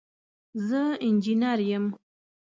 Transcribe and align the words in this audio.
زه 0.67 0.81
انجنیر 1.07 1.59
یم 1.69 1.85